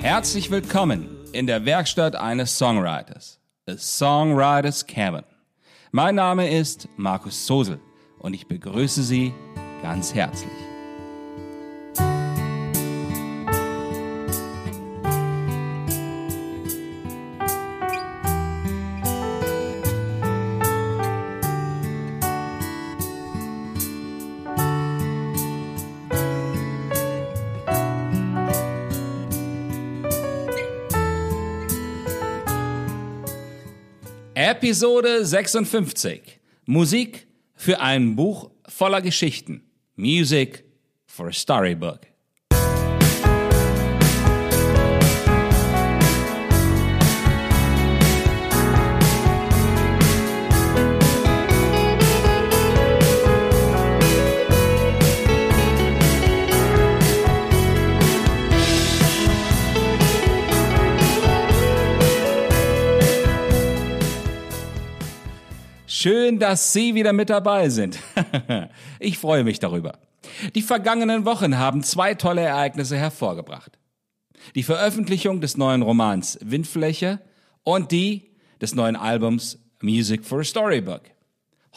[0.00, 3.38] Herzlich willkommen in der Werkstatt eines Songwriters,
[3.68, 5.24] A Songwriters Cabin.
[5.92, 7.80] Mein Name ist Markus Sosel
[8.18, 9.32] und ich begrüße Sie
[9.82, 10.59] ganz herzlich.
[34.42, 36.40] Episode 56.
[36.64, 39.62] Musik für ein Buch voller Geschichten.
[39.96, 40.64] Music
[41.04, 42.09] for a Storybook.
[66.02, 67.98] Schön, dass Sie wieder mit dabei sind.
[69.00, 69.98] ich freue mich darüber.
[70.54, 73.78] Die vergangenen Wochen haben zwei tolle Ereignisse hervorgebracht.
[74.54, 77.20] Die Veröffentlichung des neuen Romans Windfläche
[77.64, 78.30] und die
[78.62, 81.02] des neuen Albums Music for a Storybook.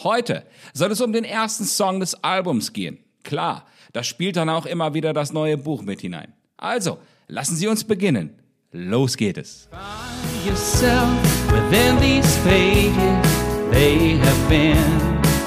[0.04, 3.00] Heute soll es um den ersten Song des Albums gehen.
[3.24, 6.32] Klar, da spielt dann auch immer wieder das neue Buch mit hinein.
[6.56, 8.40] Also, lassen Sie uns beginnen.
[8.72, 9.68] Los geht es.
[13.74, 14.78] They have been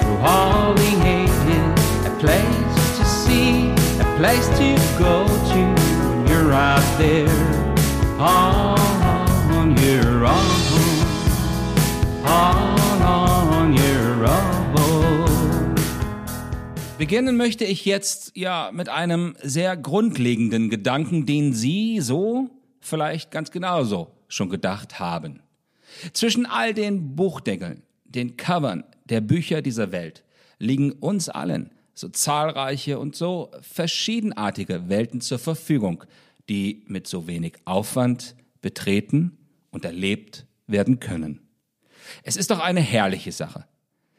[0.00, 2.06] through all the ages.
[2.06, 3.70] A place to see,
[4.00, 5.60] a place to go to
[6.09, 7.28] when you're out there
[8.19, 10.66] on your own.
[12.26, 15.75] On, on your own.
[16.98, 22.50] Beginnen möchte ich jetzt ja mit einem sehr grundlegenden Gedanken, den Sie so
[22.81, 25.43] vielleicht ganz genauso schon gedacht haben.
[26.12, 30.25] Zwischen all den Buchdeckeln, den Covern der Bücher dieser Welt
[30.59, 36.05] liegen uns allen so zahlreiche und so verschiedenartige Welten zur Verfügung,
[36.49, 39.39] die mit so wenig Aufwand betreten
[39.71, 41.41] und erlebt werden können.
[42.22, 43.65] Es ist doch eine herrliche Sache.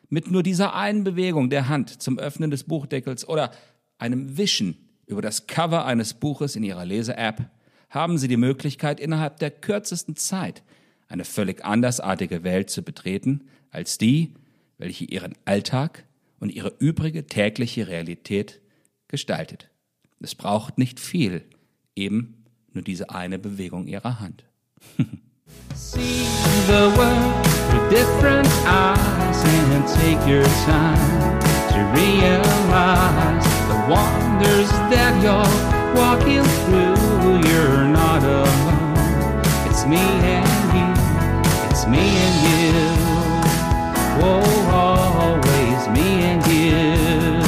[0.10, 3.52] Mit nur dieser einen Bewegung der Hand zum Öffnen des Buchdeckels oder
[4.00, 7.50] einem Wischen über das Cover eines Buches in Ihrer Lese-App
[7.90, 10.64] haben Sie die Möglichkeit, innerhalb der kürzesten Zeit
[11.08, 14.34] eine völlig andersartige Welt zu betreten, als die,
[14.78, 16.06] welche Ihren Alltag
[16.40, 18.62] und Ihre übrige tägliche Realität
[19.08, 19.70] gestaltet.
[20.20, 21.44] Es braucht nicht viel,
[21.96, 24.44] eben nur diese eine Bewegung Ihrer Hand.
[25.76, 26.26] See
[26.68, 29.44] the world through different eyes
[29.74, 31.40] and take your time
[31.72, 35.48] to realize the wonders that you're
[35.96, 36.98] walking through.
[37.50, 39.42] You're not alone.
[39.70, 40.67] It's me and
[41.78, 42.74] It's me and you.
[44.20, 44.42] Oh,
[44.74, 47.44] always me and you.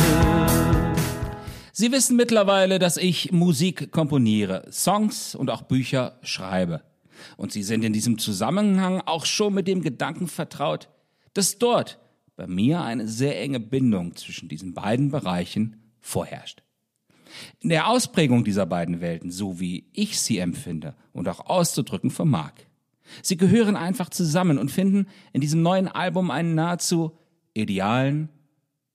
[1.72, 6.84] Sie wissen mittlerweile, dass ich Musik komponiere, Songs und auch Bücher schreibe.
[7.38, 10.90] Und Sie sind in diesem Zusammenhang auch schon mit dem Gedanken vertraut,
[11.34, 11.98] dass dort
[12.36, 16.62] bei mir eine sehr enge Bindung zwischen diesen beiden Bereichen vorherrscht.
[17.62, 22.54] In der Ausprägung dieser beiden Welten, so wie ich sie empfinde und auch auszudrücken vermag.
[23.22, 27.18] Sie gehören einfach zusammen und finden in diesem neuen Album einen nahezu
[27.54, 28.30] idealen,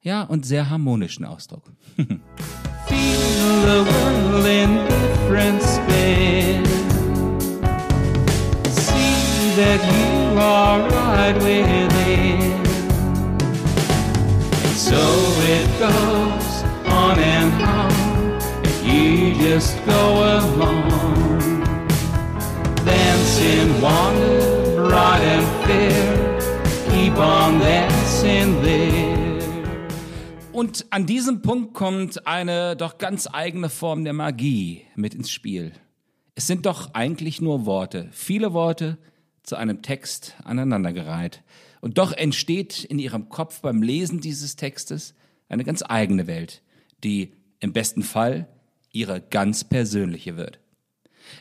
[0.00, 1.72] ja, und sehr harmonischen Ausdruck.
[9.56, 12.54] That you are right within.
[14.64, 14.98] And so
[15.46, 18.64] it goes on and on.
[18.64, 21.43] If you just go along,
[23.34, 26.38] dancing, wander, bright and fair.
[26.90, 29.14] Keep on dancing there.
[30.52, 35.72] Und an diesem Punkt kommt eine doch ganz eigene Form der Magie mit ins Spiel.
[36.36, 38.98] Es sind doch eigentlich nur Worte, viele Worte
[39.42, 41.42] zu einem Text aneinandergereiht.
[41.80, 45.14] Und doch entsteht in ihrem Kopf beim Lesen dieses Textes
[45.48, 46.62] eine ganz eigene Welt,
[47.02, 48.48] die im besten Fall
[48.90, 50.60] ihre ganz persönliche wird.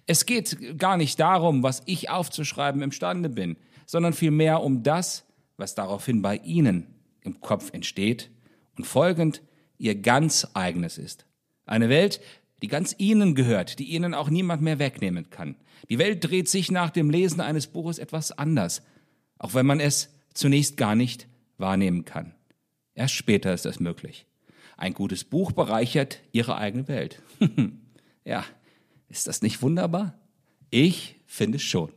[0.05, 5.25] Es geht gar nicht darum, was ich aufzuschreiben imstande bin, sondern vielmehr um das,
[5.57, 6.87] was daraufhin bei Ihnen
[7.21, 8.29] im Kopf entsteht
[8.77, 9.41] und folgend
[9.77, 11.25] Ihr ganz eigenes ist.
[11.65, 12.21] Eine Welt,
[12.61, 15.55] die ganz Ihnen gehört, die Ihnen auch niemand mehr wegnehmen kann.
[15.89, 18.83] Die Welt dreht sich nach dem Lesen eines Buches etwas anders,
[19.37, 21.27] auch wenn man es zunächst gar nicht
[21.57, 22.33] wahrnehmen kann.
[22.95, 24.25] Erst später ist das möglich.
[24.77, 27.21] Ein gutes Buch bereichert ihre eigene Welt.
[28.25, 28.43] ja,
[29.13, 30.15] ist das nicht wunderbar?
[30.71, 31.91] Ich finde schon.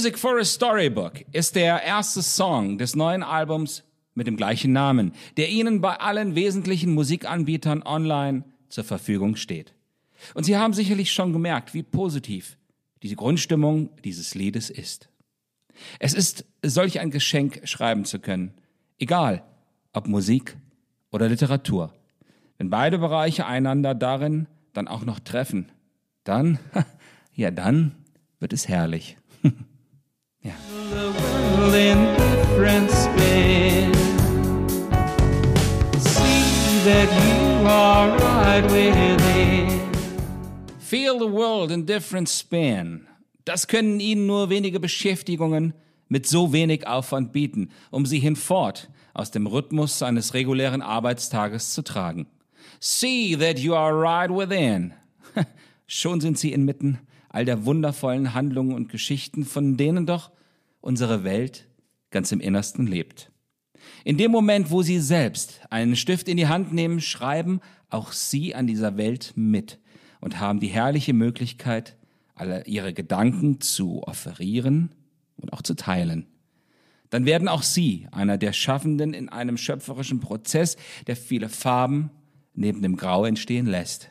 [0.00, 5.12] Music for a Storybook ist der erste Song des neuen Albums mit dem gleichen Namen,
[5.36, 9.74] der Ihnen bei allen wesentlichen Musikanbietern online zur Verfügung steht.
[10.32, 12.56] Und Sie haben sicherlich schon gemerkt, wie positiv
[13.02, 15.10] diese Grundstimmung dieses Liedes ist.
[15.98, 18.54] Es ist solch ein Geschenk schreiben zu können,
[18.98, 19.44] egal
[19.92, 20.56] ob Musik
[21.10, 21.92] oder Literatur.
[22.56, 25.70] Wenn beide Bereiche einander darin dann auch noch treffen,
[26.24, 26.58] dann,
[27.34, 27.96] ja dann
[28.38, 29.18] wird es herrlich.
[30.42, 30.52] Ja.
[40.78, 43.06] Feel the world in different span.
[43.44, 45.74] Das können Ihnen nur wenige Beschäftigungen
[46.08, 51.82] mit so wenig Aufwand bieten, um Sie hinfort aus dem Rhythmus eines regulären Arbeitstages zu
[51.82, 52.26] tragen.
[52.80, 54.94] See that you are right within.
[55.86, 56.98] Schon sind Sie inmitten
[57.30, 60.32] all der wundervollen Handlungen und Geschichten, von denen doch
[60.80, 61.68] unsere Welt
[62.10, 63.30] ganz im Innersten lebt.
[64.04, 68.54] In dem Moment, wo Sie selbst einen Stift in die Hand nehmen, schreiben auch Sie
[68.54, 69.78] an dieser Welt mit
[70.20, 71.96] und haben die herrliche Möglichkeit,
[72.34, 74.94] alle Ihre Gedanken zu offerieren
[75.36, 76.26] und auch zu teilen.
[77.10, 82.10] Dann werden auch Sie einer der Schaffenden in einem schöpferischen Prozess, der viele Farben
[82.54, 84.10] neben dem Grau entstehen lässt.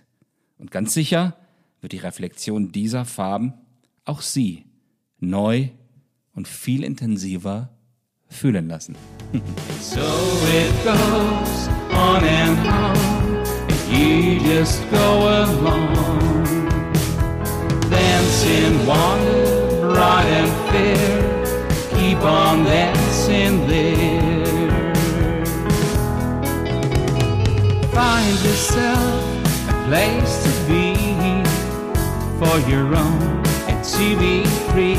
[0.57, 1.35] Und ganz sicher
[1.81, 3.53] wird die Reflexion dieser Farben
[4.05, 4.65] auch Sie
[5.19, 5.69] neu
[6.33, 7.69] und viel intensiver
[8.27, 8.95] fühlen lassen.
[9.81, 12.97] so it goes on and on,
[13.67, 15.93] and you just go along.
[17.89, 19.28] Dancing, wander,
[32.39, 33.43] for your own.
[33.67, 34.97] And to be free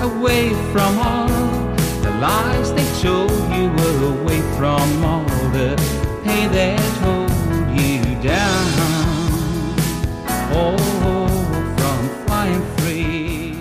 [0.00, 1.28] away from all.
[2.02, 3.68] The lies they told you
[4.12, 5.26] away from all.
[5.52, 5.76] The
[6.24, 7.30] pain that hold
[7.78, 8.66] you down.
[10.54, 10.76] Oh
[11.76, 13.54] from flying free.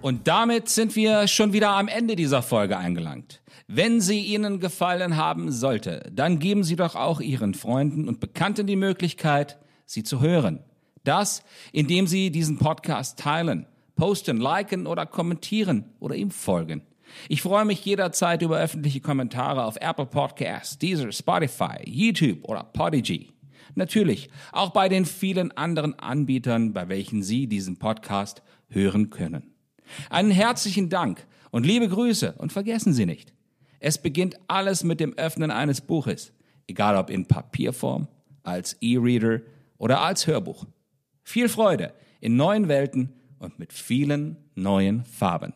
[0.00, 3.40] Und damit sind wir schon wieder am Ende dieser Folge eingelangt
[3.72, 8.66] wenn sie Ihnen gefallen haben sollte, dann geben Sie doch auch Ihren Freunden und Bekannten
[8.66, 10.58] die Möglichkeit, sie zu hören.
[11.04, 11.42] Das,
[11.72, 13.66] indem Sie diesen Podcast teilen,
[13.96, 16.82] posten, liken oder kommentieren oder ihm folgen.
[17.28, 23.32] Ich freue mich jederzeit über öffentliche Kommentare auf Apple Podcasts, Deezer, Spotify, YouTube oder Podigy.
[23.74, 29.54] Natürlich auch bei den vielen anderen Anbietern, bei welchen Sie diesen Podcast hören können.
[30.08, 33.32] Einen herzlichen Dank und liebe Grüße und vergessen Sie nicht,
[33.80, 36.32] es beginnt alles mit dem Öffnen eines Buches,
[36.66, 38.08] egal ob in Papierform,
[38.42, 39.40] als E-Reader
[39.78, 40.66] oder als Hörbuch.
[41.30, 45.52] Viel Freude in neuen Welten und mit vielen neuen Farben.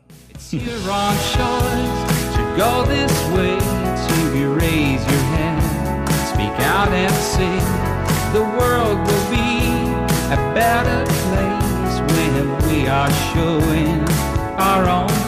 [10.31, 14.09] A better place when we are showing
[14.57, 15.24] our own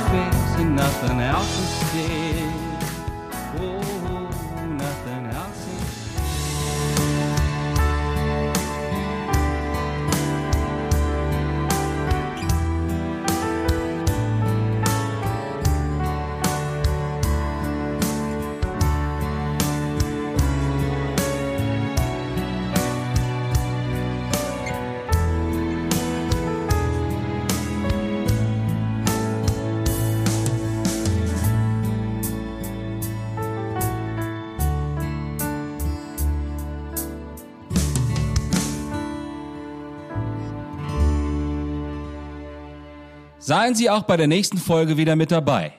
[43.38, 45.72] Seien Sie auch bei der nächsten Folge wieder mit dabei.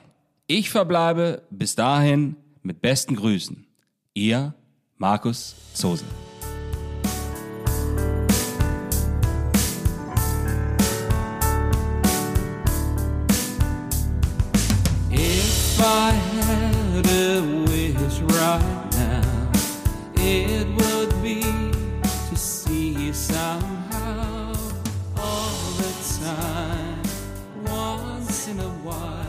[0.46, 3.66] Ich verbleibe bis dahin mit besten Grüßen.
[4.14, 4.54] Ihr
[4.96, 6.06] Markus Zosen.
[15.10, 19.52] If I had a wish right now,
[20.16, 20.87] it would
[28.50, 29.27] in a while.